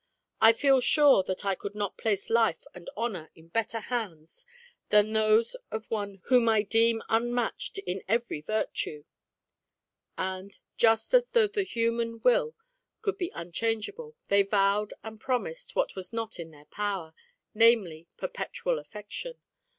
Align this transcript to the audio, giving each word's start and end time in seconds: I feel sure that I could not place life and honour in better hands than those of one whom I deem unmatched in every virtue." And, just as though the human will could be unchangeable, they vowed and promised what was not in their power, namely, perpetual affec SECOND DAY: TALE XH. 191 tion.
I 0.41 0.51
feel 0.53 0.81
sure 0.81 1.21
that 1.25 1.45
I 1.45 1.53
could 1.53 1.75
not 1.75 1.95
place 1.95 2.31
life 2.31 2.65
and 2.73 2.89
honour 2.97 3.29
in 3.35 3.49
better 3.49 3.79
hands 3.81 4.47
than 4.89 5.13
those 5.13 5.55
of 5.69 5.91
one 5.91 6.21
whom 6.25 6.49
I 6.49 6.63
deem 6.63 7.03
unmatched 7.07 7.77
in 7.77 8.01
every 8.07 8.41
virtue." 8.41 9.03
And, 10.17 10.57
just 10.75 11.13
as 11.13 11.29
though 11.29 11.45
the 11.47 11.61
human 11.61 12.19
will 12.21 12.55
could 13.03 13.19
be 13.19 13.31
unchangeable, 13.35 14.15
they 14.27 14.41
vowed 14.41 14.91
and 15.03 15.21
promised 15.21 15.75
what 15.75 15.95
was 15.95 16.11
not 16.11 16.39
in 16.39 16.49
their 16.49 16.65
power, 16.65 17.13
namely, 17.53 18.07
perpetual 18.17 18.79
affec 18.79 19.11
SECOND 19.13 19.33
DAY: 19.33 19.33
TALE 19.33 19.33
XH. 19.33 19.33
191 19.33 19.39
tion. 19.39 19.43